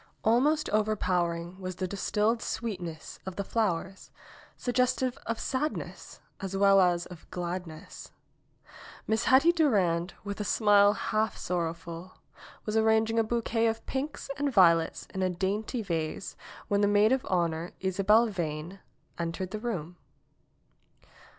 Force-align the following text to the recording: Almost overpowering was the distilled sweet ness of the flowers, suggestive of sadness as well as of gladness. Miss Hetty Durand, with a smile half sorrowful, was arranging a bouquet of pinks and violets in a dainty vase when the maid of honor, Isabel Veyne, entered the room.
Almost 0.23 0.67
overpowering 0.71 1.59
was 1.59 1.75
the 1.75 1.87
distilled 1.87 2.41
sweet 2.41 2.81
ness 2.81 3.19
of 3.27 3.35
the 3.35 3.43
flowers, 3.43 4.09
suggestive 4.57 5.15
of 5.27 5.39
sadness 5.39 6.21
as 6.39 6.57
well 6.57 6.81
as 6.81 7.05
of 7.05 7.29
gladness. 7.29 8.11
Miss 9.05 9.25
Hetty 9.25 9.51
Durand, 9.51 10.15
with 10.23 10.39
a 10.39 10.43
smile 10.43 10.93
half 10.93 11.37
sorrowful, 11.37 12.17
was 12.65 12.75
arranging 12.75 13.19
a 13.19 13.23
bouquet 13.23 13.67
of 13.67 13.85
pinks 13.85 14.27
and 14.39 14.51
violets 14.51 15.05
in 15.13 15.21
a 15.21 15.29
dainty 15.29 15.83
vase 15.83 16.35
when 16.67 16.81
the 16.81 16.87
maid 16.87 17.11
of 17.11 17.23
honor, 17.29 17.73
Isabel 17.79 18.25
Veyne, 18.27 18.79
entered 19.19 19.51
the 19.51 19.59
room. 19.59 19.97